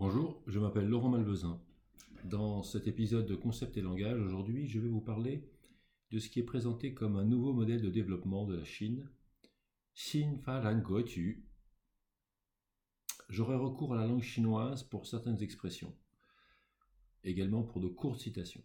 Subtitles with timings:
[0.00, 1.60] Bonjour, je m'appelle Laurent Malvezin.
[2.24, 5.46] Dans cet épisode de Concept et Langage, aujourd'hui, je vais vous parler
[6.10, 9.10] de ce qui est présenté comme un nouveau modèle de développement de la Chine,
[9.94, 10.62] Xin Fa
[11.04, 11.44] Tu.
[13.28, 15.94] J'aurai recours à la langue chinoise pour certaines expressions,
[17.22, 18.64] également pour de courtes citations.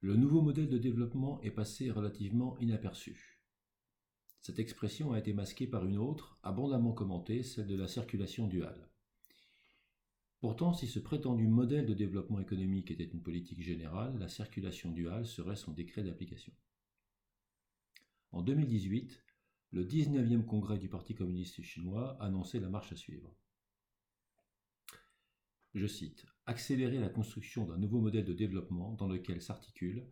[0.00, 3.42] Le nouveau modèle de développement est passé relativement inaperçu.
[4.42, 8.88] Cette expression a été masquée par une autre, abondamment commentée, celle de la circulation duale.
[10.40, 15.26] Pourtant, si ce prétendu modèle de développement économique était une politique générale, la circulation duale
[15.26, 16.52] serait son décret d'application.
[18.30, 19.20] En 2018,
[19.72, 23.34] le 19e congrès du Parti communiste chinois annonçait la marche à suivre.
[25.74, 30.06] Je cite Accélérer la construction d'un nouveau modèle de développement dans lequel s'articule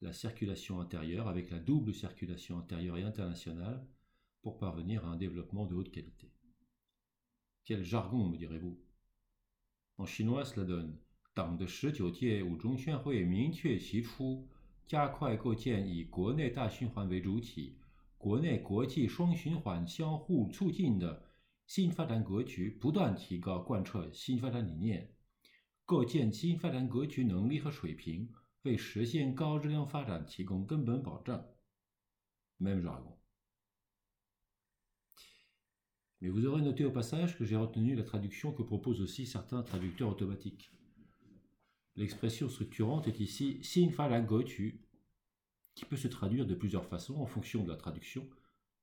[0.00, 3.84] la circulation intérieure avec la double circulation intérieure et internationale
[4.42, 6.32] pour parvenir à un développement de haute qualité.
[7.64, 8.80] Quel jargon, me direz-vous?
[10.02, 10.94] En chinois, cela donne
[11.32, 14.48] 党的十九届五中全会明确提出，
[14.84, 17.78] 加快构建以国内大循环为主体、
[18.18, 21.22] 国内国际双循环相互促进的
[21.66, 25.14] 新发展格局，不断提高贯彻新发展理念，
[25.86, 28.28] 构建新发展格局能力和水平，
[28.62, 31.44] 为实现高质量发展提供根本保障。
[32.58, 33.21] Même jargon.
[36.22, 39.64] Mais vous aurez noté au passage que j'ai retenu la traduction que proposent aussi certains
[39.64, 40.72] traducteurs automatiques.
[41.96, 44.86] L'expression structurante est ici Xin fa la go tu,
[45.74, 48.30] qui peut se traduire de plusieurs façons en fonction de la traduction,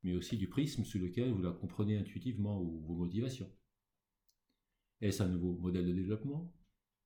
[0.04, 3.50] mais aussi du prisme sous lequel vous la comprenez intuitivement ou vos motivations.
[5.00, 6.54] Est-ce un nouveau modèle de développement?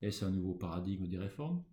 [0.01, 1.63] Est-ce un nouveau paradigme des réformes?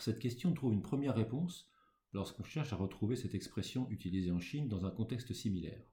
[0.00, 1.70] Cette question trouve une première réponse
[2.14, 5.84] lorsqu'on cherche à retrouver cette expression utilisée en Chine dans un contexte similaire.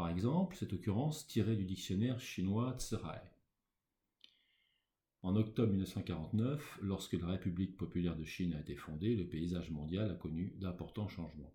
[0.00, 3.20] Par exemple, cette occurrence tirée du dictionnaire chinois Tserai.
[5.20, 10.10] En octobre 1949, lorsque la République populaire de Chine a été fondée, le paysage mondial
[10.10, 11.52] a connu d'importants changements.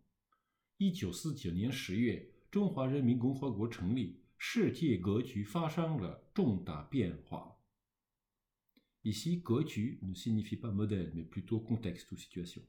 [9.05, 12.61] Ici, Goju ne signifie pas modèle, mais plutôt contexte ou situation.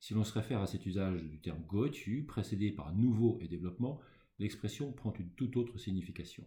[0.00, 4.00] Si l'on se réfère à cet usage du terme Goju, précédé par nouveau et développement,
[4.40, 6.44] l'expression prend une toute autre signification.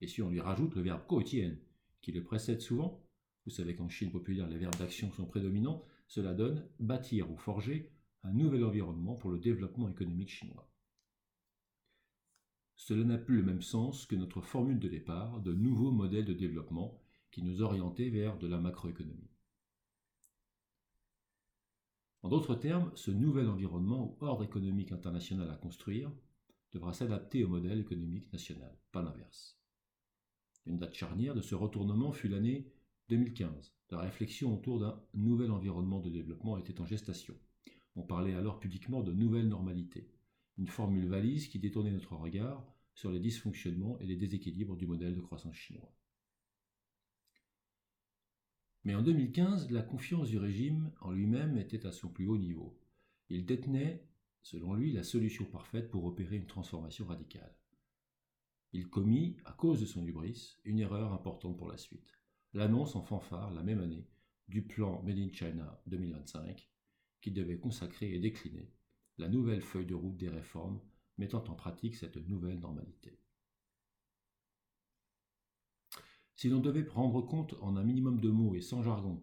[0.00, 1.56] Et si on lui rajoute le verbe kotien,
[2.00, 3.04] qui le précède souvent,
[3.44, 7.92] vous savez qu'en Chine populaire les verbes d'action sont prédominants, cela donne bâtir ou forger
[8.22, 10.70] un nouvel environnement pour le développement économique chinois.
[12.76, 16.32] Cela n'a plus le même sens que notre formule de départ de nouveaux modèles de
[16.32, 19.30] développement qui nous orientait vers de la macroéconomie.
[22.22, 26.10] En d'autres termes, ce nouvel environnement ou ordre économique international à construire
[26.72, 29.58] devra s'adapter au modèle économique national, pas l'inverse.
[30.66, 32.72] Une date charnière de ce retournement fut l'année
[33.08, 33.74] 2015.
[33.90, 37.34] La réflexion autour d'un nouvel environnement de développement était en gestation.
[37.96, 40.08] On parlait alors publiquement de nouvelle normalité,
[40.58, 42.64] une formule valise qui détournait notre regard
[42.94, 45.92] sur les dysfonctionnements et les déséquilibres du modèle de croissance chinois.
[48.84, 52.78] Mais en 2015, la confiance du régime en lui-même était à son plus haut niveau.
[53.28, 54.06] Il détenait
[54.42, 57.54] selon lui, la solution parfaite pour opérer une transformation radicale.
[58.72, 62.12] Il commit, à cause de son hubris, une erreur importante pour la suite.
[62.52, 64.06] L'annonce en fanfare, la même année,
[64.48, 66.68] du plan Made in China 2025,
[67.20, 68.72] qui devait consacrer et décliner
[69.18, 70.80] la nouvelle feuille de route des réformes
[71.18, 73.20] mettant en pratique cette nouvelle normalité.
[76.34, 79.22] Si l'on devait prendre compte en un minimum de mots et sans jargon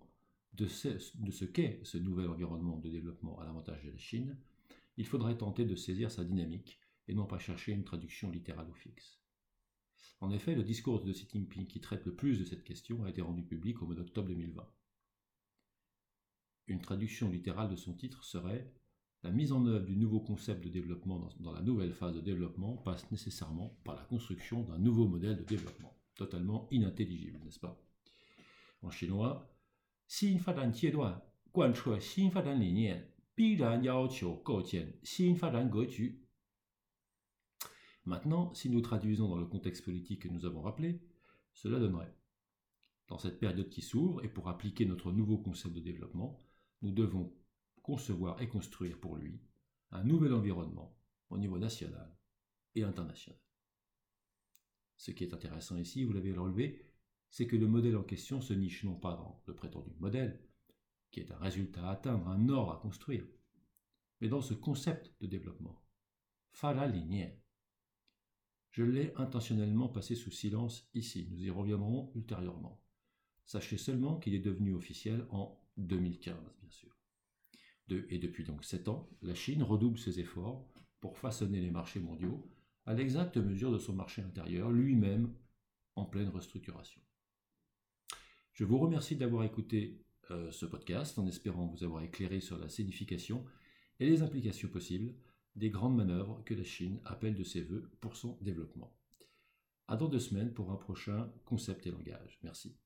[0.54, 4.38] de ce qu'est ce nouvel environnement de développement à l'avantage de la Chine,
[4.97, 8.74] il faudrait tenter de saisir sa dynamique et non pas chercher une traduction littérale ou
[8.74, 9.19] fixe.
[10.19, 13.09] En effet, le discours de Xi Jinping qui traite le plus de cette question a
[13.09, 14.68] été rendu public au mois d'octobre 2020.
[16.68, 18.74] Une traduction littérale de son titre serait
[19.24, 22.78] La mise en œuvre du nouveau concept de développement dans, la nouvelle phase de développement
[22.78, 25.95] passe nécessairement par la construction d'un nouveau modèle de développement.
[26.16, 27.80] Totalement inintelligible, n'est-ce pas?
[28.81, 29.56] En chinois,
[30.07, 30.38] Xin
[31.54, 32.31] Guan Xin
[38.06, 41.00] Maintenant, si nous traduisons dans le contexte politique que nous avons rappelé,
[41.54, 42.16] cela donnerait.
[43.07, 46.44] Dans cette période qui s'ouvre, et pour appliquer notre nouveau concept de développement,
[46.81, 47.31] nous devons
[47.84, 49.39] concevoir et construire pour lui
[49.92, 50.98] un nouvel environnement
[51.30, 52.18] au niveau national
[52.74, 53.39] et international.
[54.98, 56.84] Ce qui est intéressant ici, vous l'avez relevé,
[57.30, 60.47] c'est que le modèle en question se niche non pas dans le prétendu modèle,
[61.12, 63.25] qui est un résultat à atteindre, un ordre à construire,
[64.21, 65.81] mais dans ce concept de développement.
[66.51, 66.92] Fala
[68.71, 72.83] Je l'ai intentionnellement passé sous silence ici, nous y reviendrons ultérieurement.
[73.45, 76.98] Sachez seulement qu'il est devenu officiel en 2015, bien sûr.
[77.89, 80.68] et depuis donc 7 ans, la Chine redouble ses efforts
[81.00, 82.50] pour façonner les marchés mondiaux
[82.86, 85.33] à l'exacte mesure de son marché intérieur, lui-même
[85.95, 87.01] en pleine restructuration.
[88.53, 92.69] Je vous remercie d'avoir écouté euh, ce podcast en espérant vous avoir éclairé sur la
[92.69, 93.45] signification
[94.00, 95.13] et les implications possibles
[95.56, 98.95] des grandes manœuvres que la Chine appelle de ses voeux pour son développement.
[99.88, 102.39] À dans deux semaines pour un prochain concept et langage.
[102.44, 102.77] Merci.